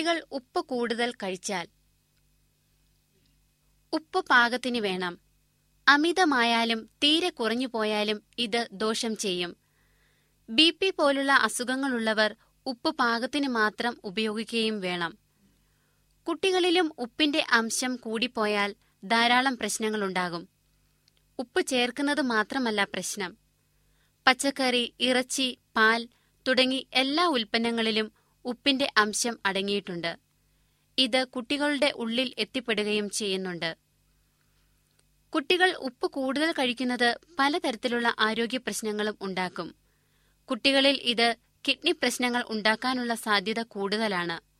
[0.00, 1.68] കുട്ടികൾ ഉപ്പ് കൂടുതൽ കഴിച്ചാൽ.
[3.92, 5.18] ഉപ്പ് പാകത്തിന് വേണം.
[5.88, 9.56] അമിതമായാലും തീരെ കുറഞ്ഞു പോയാലും ഇത് ദോഷം ചെയ്യും.
[10.50, 12.36] ബി പി പോലുള്ള അസുഖങ്ങളുള്ളവർ
[12.66, 15.18] ഉപ്പ് പാകത്തിന് മാത്രം ഉപയോഗിക്കുകയും വേണം.
[16.28, 18.74] കുട്ടികളിലും ഉപ്പിന്റെ അംശം കൂടിപ്പോയാൽ
[19.04, 20.48] ധാരാളം പ്രശ്നങ്ങളുണ്ടാകും.
[21.38, 23.36] ഉപ്പ് ചേർക്കുന്നത് മാത്രമല്ല പ്രശ്നം.
[24.26, 26.08] പച്ചക്കറി ഇറച്ചി പാൽ
[26.48, 30.16] തുടങ്ങി എല്ലാ ഉൽപ്പന്നങ്ങളിലും ഉപ്പിന്റെ അംശം അടങ്ങിയിട്ടുണ്ട്.
[30.98, 33.76] ഇത് കുട്ടികളുടെ ഉള്ളിൽ എത്തിപ്പെടുകയും ചെയ്യുന്നുണ്ട്.
[35.34, 39.74] കുട്ടികൾ ഉപ്പ് കൂടുതൽ കഴിക്കുന്നത് പലതരത്തിലുള്ള ആരോഗ്യ പ്രശ്നങ്ങളും ഉണ്ടാക്കും.
[40.50, 41.36] കുട്ടികളിൽ ഇത്
[41.68, 44.50] കിഡ്നി പ്രശ്നങ്ങൾ ഉണ്ടാക്കാനുള്ള സാധ്യത കൂടുതലാണ്.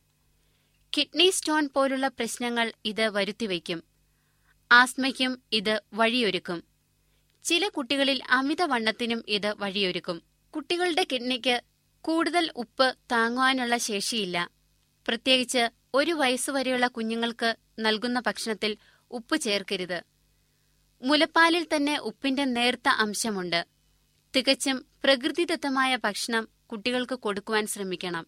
[0.97, 3.85] കിഡ്നി സ്റ്റോൺ പോലുള്ള പ്രശ്നങ്ങൾ ഇത് വരുത്തിവയ്ക്കും.
[4.73, 6.65] ആസ്മയ്ക്കും ഇത് വഴിയൊരുക്കും.
[7.44, 10.23] ചില കുട്ടികളിൽ അമിതവണ്ണത്തിനും ഇത് വഴിയൊരുക്കും.
[10.56, 11.61] കുട്ടികളുടെ കിഡ്നിക്ക്
[12.00, 14.50] കൂടുതൽ ഉപ്പ് താങ്ങുവാനുള്ള ശേഷിയില്ല.
[15.08, 18.76] പ്രത്യേകിച്ച് ഒരു വയസ്സുവരെയുള്ള കുഞ്ഞുങ്ങൾക്ക് നൽകുന്ന ഭക്ഷണത്തിൽ
[19.11, 20.02] ഉപ്പ് ചേർക്കരുത്.
[21.02, 23.67] മുലപ്പാലിൽ തന്നെ ഉപ്പിന്റെ നേർത്ത അംശമുണ്ട്.
[24.37, 28.26] തികച്ചും പ്രകൃതിദത്തമായ ഭക്ഷണം കുട്ടികൾക്ക് കൊടുക്കുവാൻ ശ്രമിക്കണം.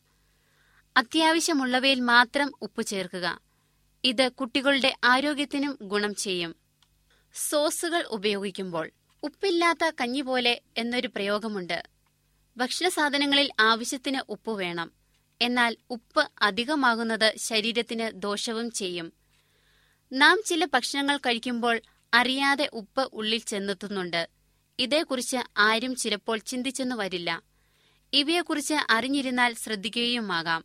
[0.96, 3.40] അത്യാവശ്യമുള്ളവയിൽ മാത്രം ഉപ്പ് ചേർക്കുക.
[4.04, 6.56] ഇത് കുട്ടികളുടെ ആരോഗ്യത്തിനും ഗുണം ചെയ്യും.
[7.34, 8.90] സോസുകൾ ഉപയോഗിക്കുമ്പോൾ
[9.22, 11.92] ഉപ്പില്ലാത്ത കഞ്ഞി പോലെ എന്നൊരു പ്രയോഗമുണ്ട്.
[12.56, 14.93] ഭക്ഷണസാധനങ്ങളിൽ ആവശ്യത്തിന് ഉപ്പ് വേണം.
[15.43, 19.12] എന്നാൽ ഉപ്പ് അധികമാകുന്നത് ശരീരത്തിന് ദോഷവും ചെയ്യും.
[20.12, 21.81] നാം ചില ഭക്ഷണങ്ങൾ കഴിക്കുമ്പോൾ
[22.14, 24.28] അറിയാതെ ഉപ്പ് ഉള്ളിൽ ചെന്നെത്തുന്നുണ്ട്.
[24.78, 27.43] ഇതേക്കുറിച്ച് ആരും ചിലപ്പോൾ ചിന്തിച്ചെന്നു വരില്ല.
[28.12, 30.64] ഇവയെക്കുറിച്ച് അറിഞ്ഞിരുന്നാൽ ശ്രദ്ധിക്കുകയുമാകാം.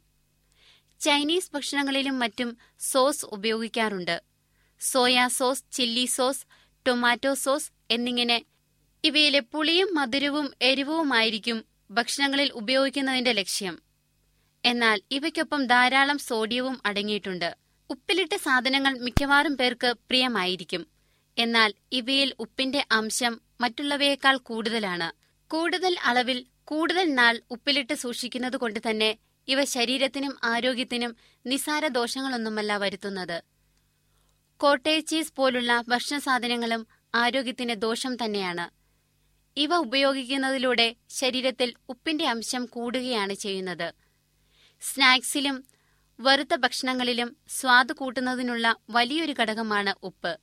[1.00, 4.22] ചൈനീസ് ഭക്ഷണങ്ങളിലും മറ്റും സോസ് ഉപയോഗിക്കാറുണ്ട്.
[4.80, 6.45] Soya sauce chilli sauce
[6.88, 8.45] tomato sauce എന്നിങ്ങനെ
[9.04, 13.80] ഇവയിലെ പുളിയും മധുരവും എരിവുമായിരിക്കും ഭക്ഷണങ്ങളിൽ ഉപയോഗിക്കുന്നതിന്റെ ലക്ഷ്യം.
[14.66, 17.57] എന്നാൽ ഇവയ്ക്കൊപ്പം ധാരാളം സോഡിയവും അടങ്ങിയിട്ടുണ്ട്.
[17.89, 20.88] ഉപ്പിലിട്ട സാധനങ്ങൾ മിക്കവാറും പേർക്ക് പ്രിയമായിരിക്കും.
[21.38, 25.12] എന്നാൽ ഇവയിൽ ഉപ്പിന്റെ അംശം മറ്റുള്ളവയേക്കാൾ കൂടുതലാണ്.
[25.52, 33.44] കൂടുതൽ അളവിൽ കൂടുതൽ നാൾ ഉപ്പിലിട്ട് സൂക്ഷിക്കുന്നത് കൊണ്ട് തന്നെ ഇവ ശരീരത്തിനും ആരോഗ്യത്തിനും നിസാര ദോഷങ്ങളൊന്നുമല്ല വരുത്തുന്നത്.
[34.57, 38.77] കോട്ടേജ് ചീസ് പോലുള്ള ഭക്ഷണ സാധനങ്ങളും ആരോഗ്യത്തിന് ദോഷം തന്നെയാണ്.
[39.57, 43.94] ഇവ ഉപയോഗിക്കുന്നതിലൂടെ ശരീരത്തിൽ ഉപ്പിന്റെ അംശം കൂടുകയാണ് ചെയ്യുന്നത്.
[44.81, 45.66] സ്നാക്സിലും
[46.19, 50.40] വറുത്ത ഭക്ഷണങ്ങളിലും സ്വാദ് കൂട്ടുന്നതിനുള്ള വലിയൊരു ഘടകമാണ് ഉപ്പ്.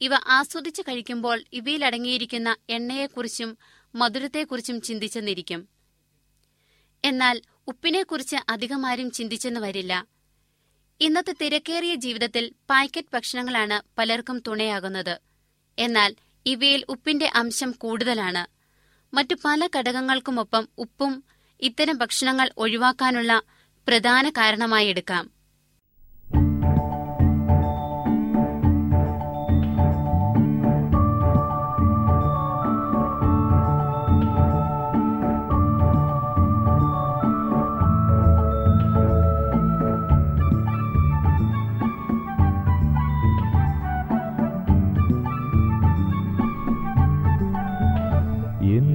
[0.00, 3.58] ഇവ ആസ്വദിച്ച് കഴിക്കുമ്പോൾ ഇവയിലടങ്ങിയിരിക്കുന്ന എണ്ണയെക്കുറിച്ചും
[3.94, 5.68] മധുരത്തെക്കുറിച്ചും ചിന്തിച്ചെന്നിരിക്കും.
[7.04, 10.06] എന്നാൽ ഉപ്പിനെക്കുറിച്ച് അധികമാരും ചിന്തിച്ചെന്ന് വരില്ല.
[11.00, 15.20] ഇന്നത്തെ തിരക്കേറിയ ജീവിതത്തിൽ പാക്കറ്റ് ഭക്ഷണങ്ങളാണ് പലർക്കും തുണയാകുന്നത്.
[15.78, 16.14] എന്നാൽ
[16.46, 18.46] ഇവയിൽ ഉപ്പിന്റെ അംശം കൂടുതലാണ്.
[19.14, 21.24] മറ്റു പല ഘടകങ്ങൾക്കുമൊപ്പം ഉപ്പും
[21.60, 23.42] ഇത്തരം ഭക്ഷണങ്ങൾ ഒഴിവാക്കാനുള്ള
[23.88, 25.31] പ്രധാന കാരണമായി എടുക്കാം.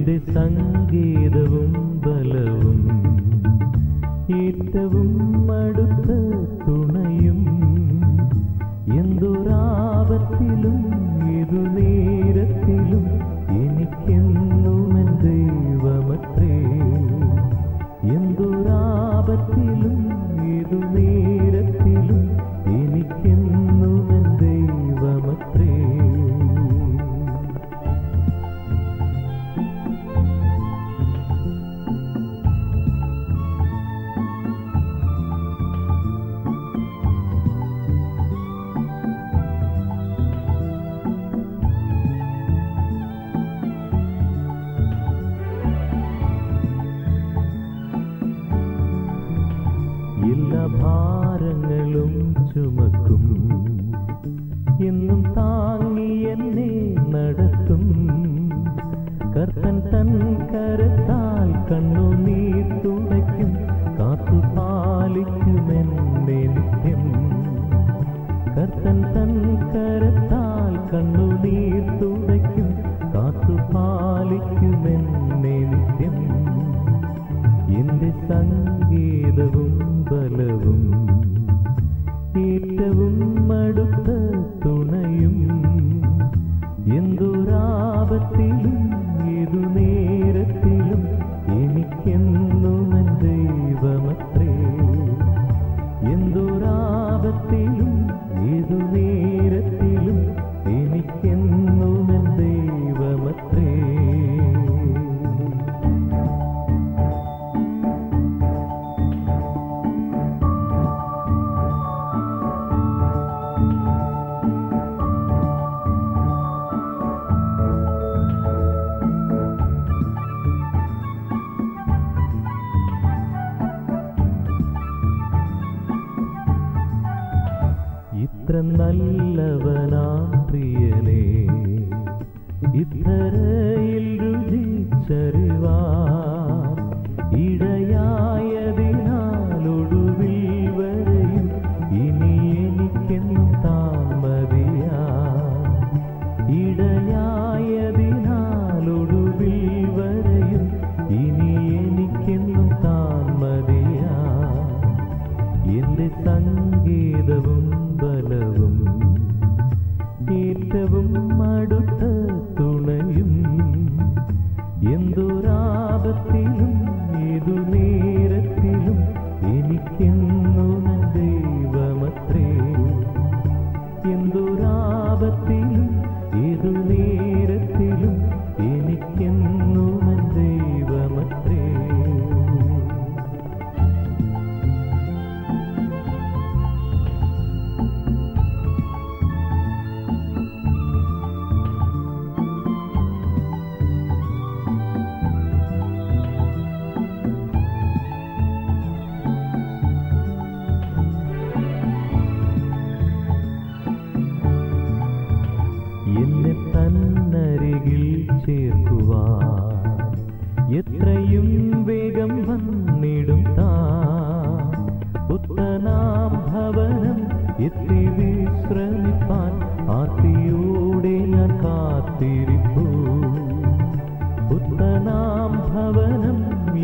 [0.07, 2.79] എന്റെ സംഗീതവും ബലവും
[4.39, 5.09] ഏറ്റവും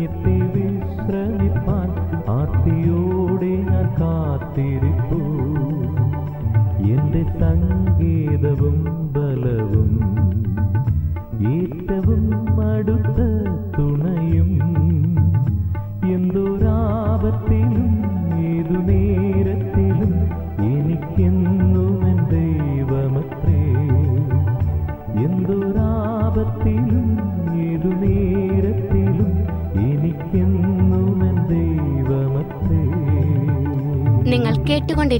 [0.07, 0.44] Be.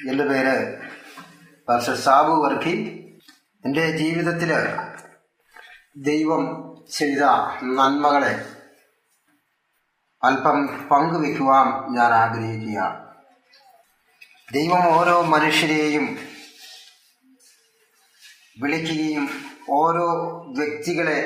[0.00, 0.54] എന്റെ പേര്
[1.68, 2.74] പാസ്റ്റർ സാബു വർക്കി.
[3.64, 4.50] എന്റെ ജീവിതത്തിൽ
[5.96, 6.42] ദൈവം
[6.90, 7.22] ചെയ്ത
[7.62, 8.32] നന്മകളെ
[10.22, 13.06] അല്പം പങ്കുവെക്കുവാൻ ഞാൻ ആഗ്രഹിക്കുകയാണ്.
[14.52, 16.18] ദൈവം ഓരോ മനുഷ്യരെയും
[18.58, 19.28] വിളിക്കുകയും
[19.70, 20.08] ഓരോ
[20.58, 21.20] വ്യക്തികളെ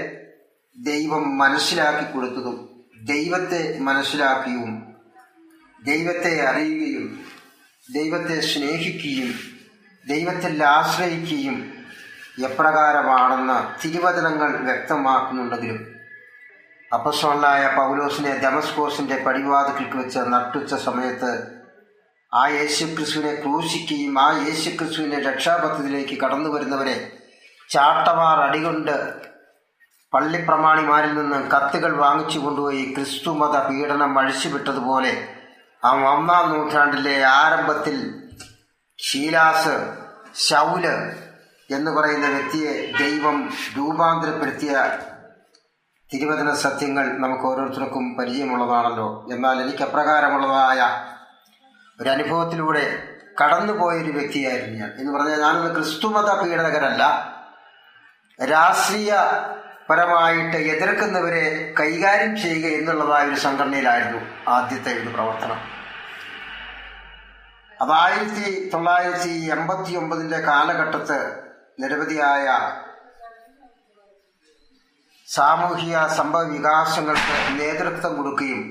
[0.77, 4.95] ദൈവം മനസ്സിലാക്കി കൊടുത്തതും ദൈവത്തെ മനസ്സിലാക്കിയും
[5.85, 7.10] ദൈവത്തെ അറിയുകയും
[7.91, 9.31] ദൈവത്തെ സ്നേഹിക്കുകയും
[10.07, 11.57] ദൈവത്തിൽ ആശ്രയിക്കുകയും
[12.43, 15.81] എപ്രകാരമാണെന്ന് തിരുവചനങ്ങൾ വ്യക്തമാക്കുന്നുണ്ടെങ്കിലും
[16.93, 21.33] അപ്പസ്വലായ പൗലോസിനെ ഡെമസ്കോസിന്റെ പടിവാതിക്കൽക്ക് വെച്ച് നട്ടുച്ച സമയത്ത്
[22.33, 26.97] ആ യേശുക്രിസ്തുവിനെ ക്രൂശിക്കുകയും ആ യേശുക്രിസ്തുവിന്റെ രക്ഷാപദ്ധതിയിലേക്ക് കടന്നു വരുന്നവരെ
[27.71, 28.95] ചാട്ടവാർ അടികൊണ്ട്
[30.13, 35.13] പള്ളിപ്രമാണിമാരിൽ നിന്ന് കത്തുകൾ വാങ്ങിച്ചു കൊണ്ടുപോയി ക്രിസ്തുമത പീഡനം അഴിച്ചുവിട്ടതുപോലെ
[35.85, 38.29] ആ ഒന്നാം നൂറ്റാണ്ടിലെ ആരംഭത്തിൽ
[38.99, 39.97] ഷീലാസ്
[40.37, 40.87] ശൗൽ
[41.71, 44.99] എന്ന് പറയുന്ന വ്യക്തിയെ ദൈവം രൂപാന്തരപ്പെടുത്തിയ
[46.15, 49.27] തിരുവചന സത്യങ്ങൾ നമുക്ക് ഓരോരുത്തർക്കും പരിചയമുള്ളതാണല്ലോ.
[49.33, 50.81] എന്നാൽ എനിക്ക് അപ്രകാരമുള്ളതായ
[52.03, 53.03] ഒരു അനുഭവത്തിലൂടെ
[53.45, 54.93] കടന്നുപോയൊരു വ്യക്തിയായിരുന്നു ഞാൻ.
[54.99, 57.05] എന്ന് പറഞ്ഞാൽ ഞാനൊന്ന് ക്രിസ്തുമത പീഡനകരല്ല
[58.51, 59.15] രാഷ്ട്രീയ
[59.91, 61.45] പരമായിട്ട് എതിർക്കുന്നവരെ
[61.81, 64.21] കൈകാര്യം ചെയ്യുക എന്നുള്ളതായ ഒരു സംഘടനയിലായിരുന്നു
[64.57, 65.61] ആദ്യത്തെ ഒരു പ്രവർത്തനം.
[67.83, 71.19] അത് ആയിരത്തി തൊള്ളായിരത്തി എൺപത്തി ഒമ്പതിന്റെ കാലഘട്ടത്ത്
[71.83, 72.47] നിരവധിയായ
[75.29, 78.63] സാമൂഹിക സംഭവ വികാസങ്ങൾക്ക് നേതൃത്വം കൊടുക്കുകയും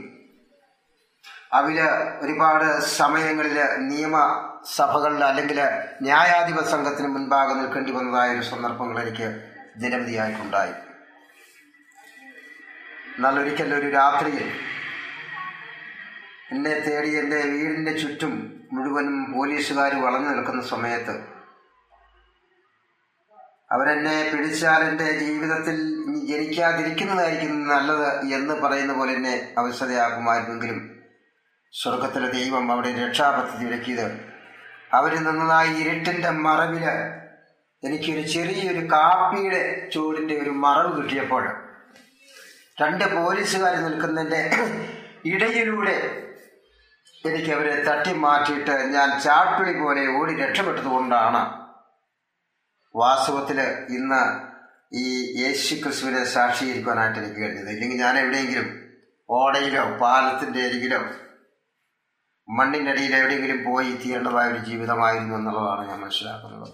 [1.59, 1.77] അവർ
[2.23, 3.57] ഒരുപാട് സമയങ്ങളിൽ
[3.91, 5.59] നിയമസഭകളിൽ അല്ലെങ്കിൽ
[6.07, 9.29] ന്യായാധിപ സംഘത്തിന് മുൻപാകെ നിൽക്കേണ്ടി വന്നതായ ഒരു സന്ദർഭങ്ങൾ എനിക്ക്
[9.83, 10.75] നിരവധിയായിട്ടുണ്ടായി.
[13.19, 14.45] എന്നാൽ ഒരിക്കൽ ഒരു രാത്രിയിൽ
[16.51, 18.33] എന്നെ തേടി എന്റെ വീടിന്റെ ചുറ്റും
[18.71, 21.15] മുഴുവനും പോലീസുകാർ വളഞ്ഞു നിൽക്കുന്ന സമയത്ത്
[23.71, 30.81] അവരെന്നെ പിടിച്ചാൽ എന്റെ ജീവിതത്തിൽ ഇനി ജനിക്കാതിരിക്കുന്നതായിരിക്കും നല്ലത് എന്ന് പറയുന്ന പോലെ എന്നെ അവസ്ഥയാക്കുമായിരുന്നെങ്കിലും
[31.73, 34.07] സ്വർഗത്തിലെ ദൈവം അവിടെ രക്ഷാപദ്ധതി ഒരുക്കിയത്
[34.93, 36.85] അവരിൽ നിന്നതായി ഇരുട്ടിന്റെ മറവിൽ
[37.83, 41.43] എനിക്കൊരു ചെറിയൊരു കാപ്പിയുടെ ചൂടിന്റെ ഒരു മറവ് കിട്ടിയപ്പോൾ
[42.81, 44.41] രണ്ട് പോലീസുകാർ നിൽക്കുന്നതിന്റെ
[45.33, 45.95] ഇടയിലൂടെ
[47.23, 51.41] എനിക്ക് അവരെ തട്ടി മാറ്റിയിട്ട് ഞാൻ ചാട്ടുളി പോലെ ഓടി രക്ഷപ്പെട്ടതുകൊണ്ടാണ്
[52.95, 53.59] വാസ്തവത്തിൽ
[53.97, 54.21] ഇന്ന്
[55.01, 55.05] ഈ
[55.41, 57.69] യേശു ക്രിസ്തുവിനെ സാക്ഷീകരിക്കാനായിട്ട് എനിക്ക് കഴിഞ്ഞത്.
[57.73, 58.69] ഇല്ലെങ്കിൽ ഞാൻ എവിടെയെങ്കിലും
[59.29, 61.01] ഓടയിലോ പാലത്തിന്റെ അരികിലോ
[62.47, 66.71] മണ്ണിന്റെ അടിയിൽ എവിടെയെങ്കിലും പോയി തീരേണ്ടതായ ഒരു ജീവിതമായിരുന്നു എന്നുള്ളതാണ് ഞാൻ മനസ്സിലാക്കുന്നത്.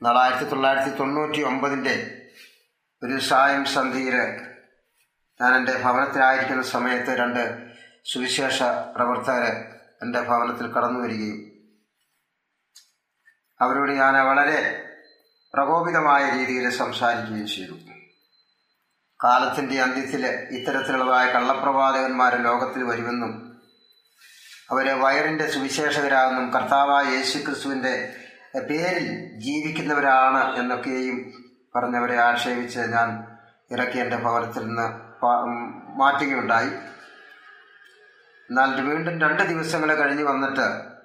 [0.00, 1.94] എന്നാൽ ആയിരത്തി തൊള്ളായിരത്തി തൊണ്ണൂറ്റി ഒമ്പതിന്റെ
[3.02, 4.16] ഒരു സായം സന്ധിയിൽ
[5.40, 7.42] ഞാൻ എന്റെ ഭവനത്തിലായിരിക്കുന്ന സമയത്ത് രണ്ട്
[8.04, 8.58] സുവിശേഷ
[8.96, 9.54] പ്രവർത്തകർ
[10.02, 11.38] എന്റെ ഭവനത്തിൽ കടന്നു വരികയും
[13.60, 14.58] അവരോട് ഞാൻ വളരെ
[15.54, 17.76] പ്രകോപിതമായ രീതിയിൽ സംസാരിക്കുകയും ചെയ്തു.
[19.20, 23.32] കാലത്തിന്റെ അന്ത്യത്തിൽ ഇത്തരത്തിലുള്ളതായ കള്ളപ്രവാചകന്മാർ ലോകത്തിൽ വരുമെന്നും
[24.70, 27.94] അവരെ വയറിന്റെ സുവിശേഷകരാണെന്നും കർത്താവായ യേശു ക്രിസ്തുവിന്റെ
[28.60, 29.06] പേരിൽ
[29.38, 31.16] ജീവിക്കുന്നവരാണ് എന്നൊക്കെയും
[31.74, 33.08] പറഞ്ഞവരെ ആക്ഷേപിച്ച് ഞാൻ
[33.70, 34.86] ഇറക്കി എന്റെ ഭവനത്തിൽ നിന്ന്
[35.22, 36.70] മാറ്റുകയുണ്ടായി
[38.50, 40.96] എന്നാൽ വീണ്ടും രണ്ട് ദിവസങ്ങൾ കഴിഞ്ഞ് വന്നിട്ട്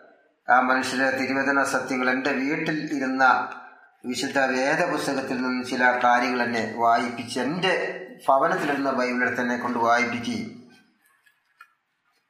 [0.52, 3.54] ആ മനുഷ്യരെ തിരുവചന സത്യങ്ങൾ എന്റെ വീട്ടിൽ ഇരുന്ന
[4.06, 7.98] വിശുദ്ധ വേദപുസ്തകത്തിൽ നിന്ന് ചില കാര്യങ്ങൾ എന്നെ വായിപ്പിച്ച് എന്റെ
[8.28, 10.70] ഭവനത്തിലിരുന്ന ബൈബിളെടുത്ത് എന്നെ കൊണ്ട് വായിപ്പിക്കുകയും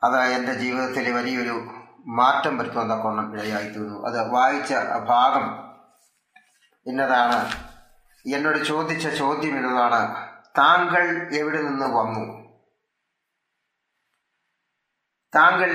[0.04, 1.72] അത് എന്റെ ജീവിതത്തിൽ വലിയൊരു
[2.08, 4.06] മാറ്റം വരുത്തുവാൻ തക്കോണം ഇടയായി തീർന്നു.
[4.08, 4.74] അത് വായിച്ച
[5.08, 5.72] ഭാഗം
[6.86, 7.52] ഇന്നതാണ്.
[8.34, 12.42] എന്നോട് ചോദിച്ച ചോദ്യം എന്നതാണ് താങ്കൾ എവിടെ നിന്ന് വന്നു?
[15.36, 15.72] താങ്കൾ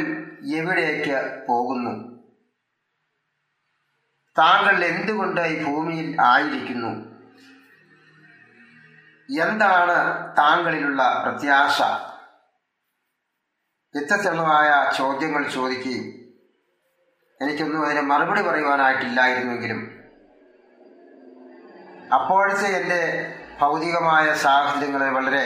[0.54, 2.16] എവിടേക്ക് പോകുന്നു?
[4.38, 7.16] താങ്കൾ എന്തുകൊണ്ട് ഈ ഭൂമിയിൽ ആയിരിക്കുന്നു?
[9.42, 11.82] എന്താണ് താങ്കളിലുള്ള പ്രത്യാശ?
[13.94, 16.26] വ്യത്യസ്തമായ ചോദ്യങ്ങൾ ചോദിക്കുകയും
[17.42, 19.96] എനിക്കൊന്നും അതിന് മറുപടി പറയുവാനായിട്ടില്ലായിരുന്നെങ്കിലും
[22.14, 25.44] അപ്പോഴത്തെ എന്റെ ഭൗതികമായ സാഹചര്യങ്ങളെ വളരെ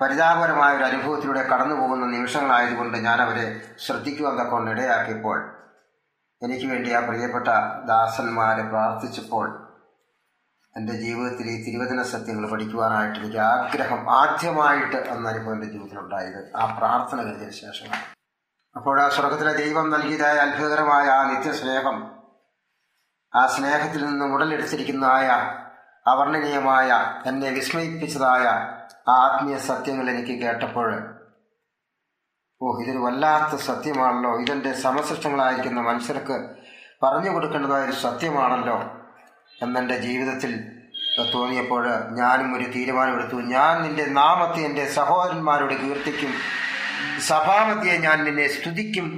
[0.00, 3.44] പരിതാപകരമായ ഒരു അനുഭവത്തിലൂടെ കടന്നു പോകുന്ന നിമിഷങ്ങളായതുകൊണ്ട് ഞാൻ അവരെ
[3.78, 5.38] ശ്രദ്ധിക്കുവാൻ തക്കൊണ്ട് ഇടയാക്കിയപ്പോൾ
[6.42, 7.48] എനിക്ക് വേണ്ടി ആ പ്രിയപ്പെട്ട
[7.90, 9.46] ദാസന്മാരെ പ്രാർത്ഥിച്ചപ്പോൾ
[10.76, 16.40] എന്റെ ജീവിതത്തിൽ ഈ തിരുവചന സത്യങ്ങൾ പഠിക്കുവാനായിട്ട് എനിക്ക് ആഗ്രഹം ആദ്യമായിട്ട് എന്ന അനുഭവം എന്റെ ജീവിതത്തിലുണ്ടായത്.
[16.56, 18.04] ആ പ്രാർത്ഥന കഴിഞ്ഞതിന് ശേഷമാണ്.
[18.76, 21.98] അപ്പോൾ ആ സ്വർഗത്തിലെ ദൈവം നൽകിയതായ അത്ഭുതകരമായ ആ നിത്യസ്നേഹം
[23.32, 25.28] ആ സ്നേഹത്തിൽ നിന്ന് ഉടലെടുത്തിരിക്കുന്നതായ
[26.06, 26.88] അവർണനീയമായ
[27.26, 28.44] എന്നെ വിസ്മയിപ്പിച്ചതായ
[29.10, 30.88] ആ ആത്മീയ സത്യങ്ങൾ എനിക്ക് കേട്ടപ്പോൾ
[32.62, 34.30] ഓ ഇതൊരു വല്ലാത്ത സത്യമാണല്ലോ.
[34.40, 36.36] ഇതെന്റെ സമസൃഷ്ടങ്ങളായിരിക്കുന്ന മനുഷ്യർക്ക്
[37.02, 38.76] പറഞ്ഞു കൊടുക്കേണ്ടതായ ഒരു സത്യമാണല്ലോ
[39.62, 40.52] എന്നെന്റെ ജീവിതത്തിൽ
[41.34, 43.36] തോന്നിയപ്പോൾ ഞാനും ഒരു തീരുമാനമെടുത്തു.
[43.36, 46.32] ഞാൻ നിന്റെ നാമത്തെ എന്റെ സഹോദരന്മാരോട് കീർത്തിക്കും
[47.20, 49.08] സഭാമധ്യെ ഞാൻ നിന്നെ സ്തുതിക്കും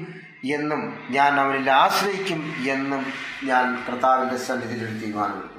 [0.44, 2.40] എന്നും ഞാൻ അവനിൽ ആശ്രയിക്കും
[2.74, 3.04] എന്നും
[3.44, 5.55] ഞാൻ കർത്താവിന്റെ സന്നിധിയിൽ തീരുമാനമെടുത്തു.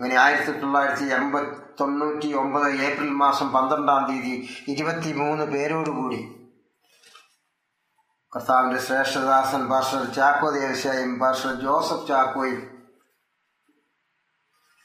[0.00, 4.34] അങ്ങനെ ആയിരത്തി തൊള്ളായിരത്തി എൺപത്തി തൊണ്ണൂറ്റി ഒമ്പത് ഏപ്രിൽ മാസം പന്ത്രണ്ടാം തീയതി
[4.68, 6.20] ഇരുപത്തി മൂന്ന് പേരോടുകൂടി
[8.32, 12.60] കർത്താവിന്റെ ശ്രേഷ്ഠദാസൻ പാർഷൽ ചാക്കോ ദേവസ്യായും പാസ്റ്റർ ജോസഫ് ചാക്കോയും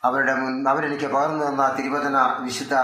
[0.03, 2.75] അവരുടെ മുൻ അവരെനിക്ക് പകർന്നു തന്ന തിരുവചന വിശുദ്ധ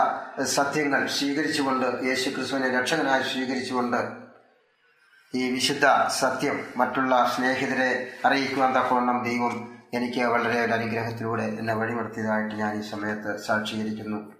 [0.52, 4.00] സത്യങ്ങൾ സ്വീകരിച്ചുകൊണ്ട് യേശു ക്രിസ്തുവിനെ രക്ഷകനായി സ്വീകരിച്ചുകൊണ്ട്
[5.34, 5.88] ഈ വിശുദ്ധ
[6.20, 7.90] സത്യം മറ്റുള്ള സ്നേഹിതരെ
[8.26, 9.56] അറിയിക്കുവാൻ തക്കവണ്ണം ദൈവം
[9.94, 14.34] എനിക്ക് വളരെ ഒരു അനുഗ്രഹത്തിലൂടെ എന്നെ വഴിപ്പെടുത്തിയതായിട്ട് ഞാൻ ഈ സമയത്ത് സാക്ഷീകരിക്കുന്നു.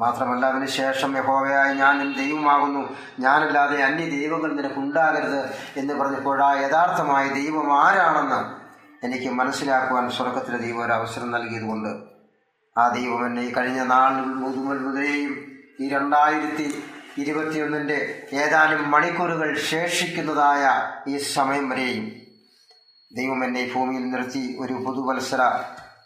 [0.00, 2.96] മാത്രമല്ല അതിനുശേഷം യഹോവയായി ഞാൻ നിൻ ദൈവമാകുന്നു.
[3.20, 8.62] ഞാനല്ലാതെ അന്യ ദൈവങ്ങൾ നിനക്കുണ്ടാകരുത് എന്ന് പറഞ്ഞപ്പോൾ ആ യഥാർത്ഥമായ ദൈവം ആരാണെന്ന്
[9.06, 11.88] എനിക്ക് മനസ്സിലാക്കുവാൻ സ്വർഗത്തിലെ ദൈവം ഒരു അവസരം നൽകിയതുകൊണ്ട്
[12.78, 15.32] ആ ദൈവം എന്നെ ഈ കഴിഞ്ഞ നാൾ മുതുമൽ മുതലേയും
[15.80, 16.82] ഈ രണ്ടായിരത്തി
[17.18, 22.21] ഇരുപത്തിയൊന്നിന്റെ ഏതാനും മണിക്കൂറുകൾ ശേഷിക്കുന്നതായ ഈ സമയം വരെയും
[23.12, 25.42] ദൈവം എന്നെ ഭൂമിയിൽ നിർത്തി ഒരു പുതുവത്സര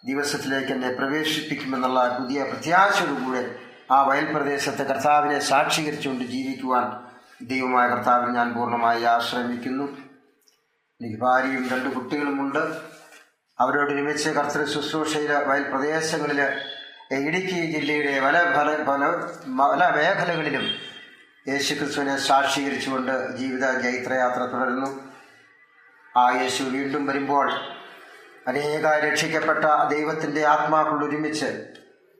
[0.04, 3.42] ദിവസത്തിലേക്ക് എന്നെ പ്രവേശിപ്പിക്കുമെന്നുള്ള പുതിയ പ്രത്യാശയോടുകൂടെ
[3.90, 6.86] ആ വയൽ പ്രദേശത്തെ കർത്താവിനെ സാക്ഷീകരിച്ചുകൊണ്ട് ജീവിക്കുവാൻ
[7.42, 9.86] ദൈവമായ കർത്താവിൽ ഞാൻ പൂർണമായി ആശ്രമിക്കുന്നു
[11.00, 12.62] എനിക്ക് ഭാര്യയും രണ്ട് കുട്ടികളുമുണ്ട്
[13.58, 16.40] അവരോട് ഒരുമിച്ച് കർത്തൃ ശുശ്രൂഷയിലെ വയൽ പ്രദേശങ്ങളിൽ
[17.18, 19.02] ഇടുക്കി ജില്ലയുടെ പല പല പല
[19.60, 20.64] പല മേഖലകളിലും
[21.46, 24.88] യേശുക്രിസ്തുവിനെ സാക്ഷീകരിച്ചുകൊണ്ട് ജീവിത ജൈത്രയാത്ര തുടരുന്നു.
[26.16, 27.50] ആ യേശു വീണ്ടും വരുമ്പോൾ
[28.48, 31.48] അനേക രക്ഷിക്കപ്പെട്ട ദൈവത്തിന്റെ ആത്മാക്കൾ ഒരുമിച്ച്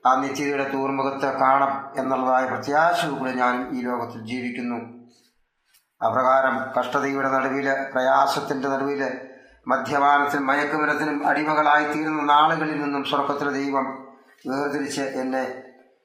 [0.07, 4.77] ആ നിത്യതയുടെ തൂർമുഖത്ത് കാണാം എന്നുള്ളതായ പ്രത്യാശയോടെ ഞാൻ ഈ ലോകത്തിൽ ജീവിക്കുന്നു.
[6.05, 9.01] അപ്രകാരം കഷ്ടതയുടെ നടുവിൽ പ്രയാസത്തിന്റെ നടുവിൽ
[9.67, 13.87] മദ്യപാനത്തിനും മയക്കുമരത്തിനും അടിമകളായി തീരുന്ന നാളുകളിൽ നിന്നും സ്വർഗത്തിലെ ദൈവം
[14.47, 15.63] വേർതിരിച്ച് എന്നെ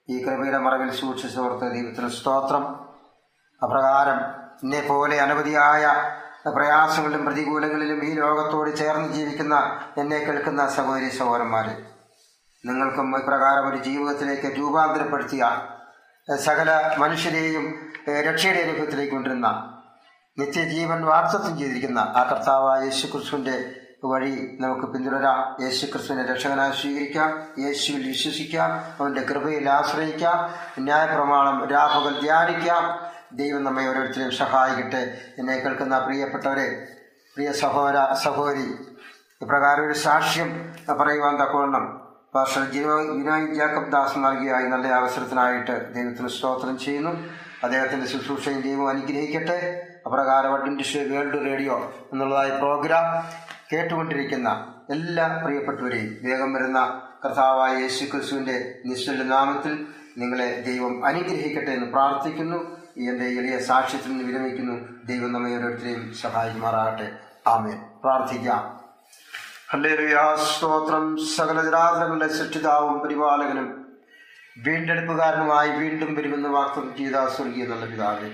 [0.09, 2.65] ഈ കൃപയുടെ മറവിൽ സൂക്ഷിച്ചോർത്ത് ദൈവത്തിന് സ്തോത്രം.
[3.63, 4.19] അപ്രകാരം
[4.63, 5.85] എന്നെ പോലെ അനവധിയായ
[6.49, 11.83] പ്രയാസങ്ങളിലും പ്രതികൂലങ്ങളിലും ഈ ലോകത്തോട് ചേർന്ന് ജീവിക്കുന്ന എന്നെ കേൾക്കുന്ന സഹോദരി സഹോദരന്മാരെ
[12.67, 15.63] നിങ്ങൾക്കും ഇപ്രകാരം ഒരു ജീവിതത്തിലേക്ക് രൂപാന്തരപ്പെടുത്തിയ
[16.35, 17.75] സകല മനുഷ്യരെയും
[18.21, 19.79] രക്ഷയുടെ അനുഭവത്തിലേക്ക് കൊണ്ടിരുന്ന
[20.39, 23.75] നിത്യജീവൻ വാർത്തത്വം ചെയ്തിരിക്കുന്ന ആ കർത്താവായ യേശുക്രിസ്തുവിന്റെ
[24.05, 25.63] വഴി നമുക്ക് പിന്തുടരാം.
[25.63, 27.43] യേശു ക്രിസ്തുവിനെ രക്ഷകനായി സ്വീകരിക്കാം.
[27.59, 28.73] യേശുവിൽ വിശ്വസിക്കാം.
[29.01, 30.55] അവന്റെ കൃപയിൽ ആശ്രയിക്കാം.
[30.79, 33.12] ന്യായപ്രമാണം രാഹുകൾ ധ്യാനിക്കാം.
[33.35, 35.21] ദൈവം നമ്മെ ഓരോരുത്തരെയും സഹായിക്കട്ടെ.
[35.39, 36.87] എന്നെ കേൾക്കുന്ന പ്രിയപ്പെട്ടവരെ
[37.37, 38.75] പ്രിയ സഹോദര സഹോരി
[39.43, 42.03] ഇപ്രകാരം ഒരു സാക്ഷ്യം പറയുവാൻ തക്കവണ്ണം
[42.71, 47.11] ജിനോ വിനോയ് ജാക്കബ് ദാസ് നൽകിയ ഈ നല്ല അവസരത്തിനായിട്ട് ദൈവത്തിന് സ്തോത്രം ചെയ്യുന്നു.
[47.65, 49.87] അദ്ദേഹത്തിന്റെ ശുശ്രൂഷയും ദൈവം അനുഗ്രഹിക്കട്ടെ.
[50.07, 53.05] അപ്രകാരം അഡ്വന്റിസ്റ്റ് വേൾഡ് റേഡിയോ എന്നുള്ളതായ പ്രോഗ്രാം
[53.73, 59.87] കേട്ടുകൊണ്ടിരിക്കുന്ന എല്ലാ പ്രിയപ്പെട്ടവരെയും വേഗം വരുന്ന കർത്താവായ യേശു ക്രിസ്തുവിന്റെ നിശ്ചല നാമത്തിൽ
[60.19, 62.82] നിങ്ങളെ ദൈവം അനുഗ്രഹിക്കട്ടെ എന്ന് പ്രാർത്ഥിക്കുന്നു.
[62.99, 64.89] ഈ എന്റെ എളിയ സാക്ഷ്യത്തിൽ നിന്ന് വിരമിക്കുന്നു.
[65.05, 67.13] ദൈവം നമ്മെ ഓരോരുത്തരെയും സഹായിക്കുമാറാകട്ടെ.
[67.47, 67.83] ആമേൻ.
[68.05, 68.83] പ്രാർത്ഥിക്കാം.
[70.57, 73.93] സ്തോത്രം സകല ജനാദരങ്ങളുടെ സൃഷ്ടിതാവും പരിപാലകനും.
[74.59, 78.31] വീണ്ടെടുപ്പുകാരനുമായി വീണ്ടും വരുമെന്ന് വാക്തം ചെയ്ത സ്വർഗീയ നല്ല പിതാവേ.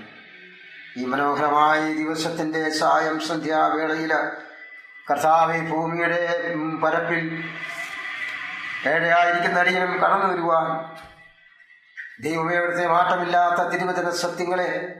[0.97, 4.13] ഈ മനോഹരമായ ദിവസത്തിന്റെ സായം സന്ധ്യാവേളയിൽ
[5.11, 7.43] കർത്താവ് ഭൂമിയുടെ പരപ്പിൽ
[8.87, 10.99] ഏഴയായിരിക്കുന്ന അടിയനും കടന്നു വരുവാൻ
[12.23, 14.95] ദൈവമേ മാറ്റമില്ലാത്ത തിരുവചന സത്യങ്ങളെ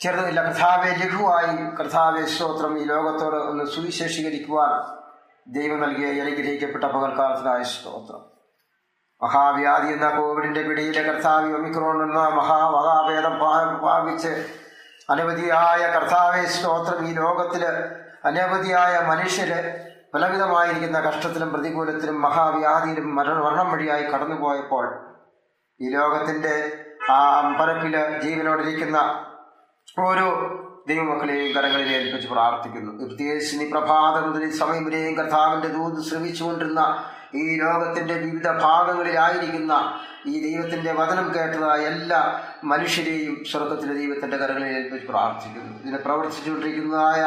[0.00, 2.78] ചെറുതുമില്ല കർത്താവെ ലഘുവായി കർത്താവെ സ്തോത്രം.
[2.78, 4.72] ഈ ലോകത്തോട് ഒന്ന് സുവിശേഷീകരിക്കുവാൻ
[5.48, 8.22] ദൈവം നൽകിയ അനുഗ്രഹിക്കപ്പെട്ട പകൽക്കാലത്തിനായ സ്തോത്രം.
[9.22, 13.38] മഹാവ്യാധി എന്ന കോവിഡിന്റെ പിടിയിലെ കർത്താവ് ഒമിക്രോൺ എന്ന മഹാമഹാഭേദം
[13.82, 14.48] ഭാവിച്ച്
[15.10, 17.08] അനവധിയായ കർത്താവെ സ്തോത്രം.
[17.08, 17.66] ഈ ലോകത്തിൽ
[18.24, 25.13] അനവധിയായ മനുഷ്യര് പലവിധമായിരിക്കുന്ന കഷ്ടത്തിലും പ്രതികൂലത്തിലും മഹാവ്യാധിയിലും മരണം വഴിയായി കടന്നുപോയപ്പോൾ
[25.82, 26.72] ഈ ലോകത്തിന്റെ
[27.10, 29.26] ആ പരപ്പിൽ ജീവനോടിരിക്കുന്ന
[29.98, 33.06] ഓരോ ദൈവമക്കളെയും കരങ്ങളിൽ ഏൽപ്പിച്ച് പ്രാർത്ഥിക്കുന്നു.
[33.06, 34.84] പ്രത്യേകിച്ച് ഈ പ്രഭാതം മുതൽ സമയം
[35.60, 44.76] ദൂത് ശ്രമിച്ചുകൊണ്ടിരുന്ന ഈ ലോകത്തിന്റെ വിവിധ ഭാഗങ്ങളിലായിരിക്കുന്ന ഈ ദൈവത്തിന്റെ വചനം കേട്ടതായ എല്ലാ മനുഷ്യരെയും സ്വർഗത്തിലെ ദൈവത്തിന്റെ കരങ്ങളിൽ
[44.76, 45.78] ഏൽപ്പിച്ച് പ്രാർത്ഥിക്കുന്നു.
[45.78, 47.20] ഇതിനെ പ്രവർത്തിച്ചുകൊണ്ടിരിക്കുന്നതായ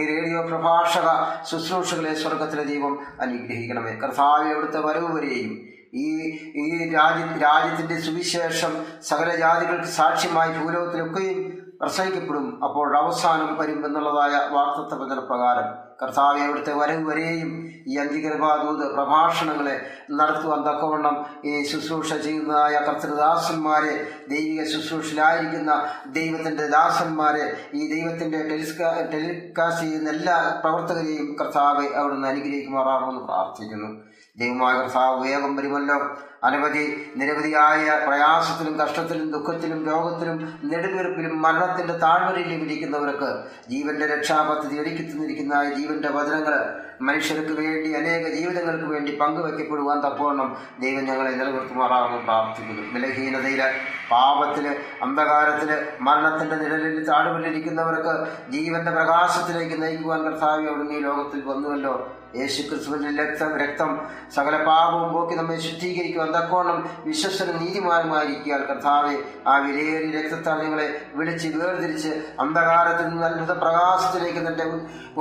[0.00, 1.08] ഈ റേഡിയോ പ്രഭാഷക
[1.42, 3.92] ശുശ്രൂഷകളെ സ്വർഗത്തിലെ ദൈവം അനുഗ്രഹിക്കണമേ.
[3.92, 6.06] കർത്താവ് അവിടുത്തെ വരവ് വരെയും ഈ
[6.54, 12.64] ഈ രാജ്യ രാജ്യത്തിന്റെ സുവിശേഷം സകല ജാതികൾക്ക് സാക്ഷ്യമായി ഭൂലോകത്തിലൊക്കെയും പ്രസംഗിക്കപ്പെടും.
[12.64, 21.26] അപ്പോൾ അവസാനം വരും എന്നുള്ളതായ വാക്തത്വ പ്രകാരം കർത്താവ് അവിടുത്തെ വരവ് വരെയും ഈ അന്തികൃപാദൂത് പ്രഭാഷണങ്ങളെ നടത്തുവാൻ തക്കവണ്ണം
[21.44, 25.72] ഈ ശുശ്രൂഷ ചെയ്യുന്നതായ കർത്തൃദാസന്മാരെ ദൈവിക ശുശ്രൂഷയിലായിരിക്കുന്ന
[26.06, 34.13] ദൈവത്തിന്റെ ദാസന്മാരെ ഈ ദൈവത്തിന്റെ ടെലിസ്കാ ടെലികാസ്റ്റ് ചെയ്യുന്ന എല്ലാ പ്രവർത്തകരെയും കർത്താവ് അവിടുന്ന് അനുഗ്രഹിക്കുമാറാണെന്ന് പ്രാർത്ഥിക്കുന്നു.
[34.38, 35.96] ദൈവമായ കർത്താവ് വേഗം വരുമല്ലോ.
[36.44, 43.28] അനവധി നിരവധിയായ പ്രയാസത്തിലും കഷ്ടത്തിലും ദുഃഖത്തിലും രോഗത്തിലും നെടുവീർപ്പിലും മരണത്തിന്റെ താഴ്വരയിലും ഇരിക്കുന്നവർക്ക്
[43.70, 46.56] ജീവന്റെ രക്ഷാപദ്ധതി ഒരുക്കി തന്നിരിക്കുന്ന ജീവന്റെ വചനങ്ങൾ
[47.00, 52.82] മനുഷ്യർക്ക് വേണ്ടി അനേക ജീവിതങ്ങൾക്ക് വേണ്ടി പങ്കുവയ്ക്കപ്പെടുവാൻ തപ്പോണം ദൈവം ഞങ്ങളെ നിലനിർത്തുമാറാകുന്നു പ്രാർത്ഥിക്കുന്നു.
[52.94, 53.62] ബലഹീനതയിൽ
[54.10, 54.66] പാപത്തിൽ
[55.02, 55.70] അന്ധകാരത്തിൽ
[56.00, 58.14] മരണത്തിന്റെ നിഴലിൽ താഴ്വരയിലിരിക്കുന്നവർക്ക്
[58.50, 61.94] ജീവന്റെ പ്രകാശത്തിലേക്ക് നയിക്കുവാൻ കർത്താവ് അവിടുന്ന് ഈ ലോകത്തിൽ വന്നുവല്ലോ.
[62.34, 63.90] യേശു ക്രിസ്തുവിന്റെ രക്തം രക്തം
[64.34, 69.14] സകല പാപവും പോക്കി നമ്മെ ശുദ്ധീകരിക്കുവാൻ തക്കോണം വിശ്വസന നീതിമാനുമായിരിക്കുക കർത്താവെ
[69.48, 74.66] ആ വിലയേറിയ രക്തത്താൽ നിങ്ങളെ വിളിച്ച് വേർതിരിച്ച് അന്ധകാരത്തിൽ നിന്ന് അത്ഭുത പ്രകാശത്തിലേക്ക് തന്റെ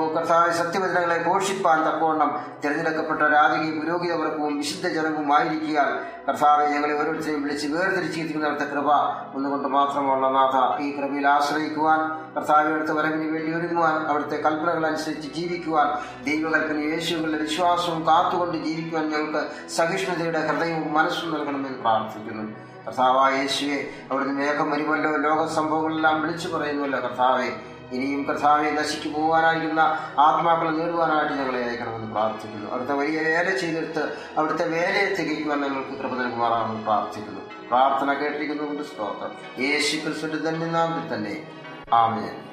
[0.10, 2.32] കർത്താവ് സത്യവചനങ്ങളെ ഘോഷിപ്പാൻ തക്കോണം
[2.64, 4.14] തിരഞ്ഞെടുക്കപ്പെട്ട രാജകീയ പുരോഹിത
[4.54, 5.90] വിശുദ്ധ ജനവുമായിരിക്കാൻ
[6.28, 8.90] കർത്താവെ ഞങ്ങളെ ഓരോരുത്തരെയും വിളിച്ച് വേർതിരിച്ചിരിക്കുന്നവിടുത്തെ കൃപ
[9.34, 12.00] ഒന്നുകൊണ്ട് മാത്രമുള്ള നാഥ ഈ കൃപയിൽ ആശ്രയിക്കുവാൻ
[12.36, 15.90] കർത്താവ് അടുത്ത വരവിന് വേണ്ടി ഒരുങ്ങുവാൻ അവിടുത്തെ കൽപ്പനകൾ അനുസരിച്ച് ജീവിക്കുവാൻ
[16.26, 22.52] ദൈവകൽപ്പന യേശുക്കളുടെ വിശ്വാസവും കാത്തുകൊണ്ട് ജീവിക്കുവാൻ ഞങ്ങൾക്ക് സഹിഷ്ണുതയുടെ ഹൃദയവും മനസ്സും നൽകണമെന്ന് പ്രാർത്ഥിക്കുന്നു.
[22.88, 25.16] കർത്താവായ യേശുവെ അവിടുന്ന് മേഘം വരുമല്ലോ.
[25.16, 27.52] ലോക സംഭവങ്ങളെല്ലാം വിളിച്ചു പറയുന്നുവല്ലോ കർത്താവെ.
[27.92, 29.80] ഇനിയും കർത്താവെ നശിച്ചു പോകാനായിരിക്കുന്ന
[30.20, 32.72] ആത്മാക്കളെ നേടുവാനായിട്ട് ഞങ്ങളെ അയക്കണമെന്ന് പ്രാർത്ഥിക്കുന്നു.
[32.72, 37.42] അവിടുത്തെ വലിയ വേല ചെയ്തെടുത്ത് അവിടുത്തെ വേലയെ തികയ്ക്കുവാൻ ഞങ്ങൾക്ക് കൃപ നൽകുമാറാണെന്ന് പ്രാർത്ഥിക്കുന്നു.
[37.68, 39.64] പ്രാർത്ഥന കേട്ടിരിക്കുന്നുണ്ട് സ്തോത്രം.
[39.66, 41.48] യേശു ക്രിസ്തുവിന്റെ തന്നെ നാമത്തിൽ തന്നെ.
[41.94, 42.53] ആമേൻ.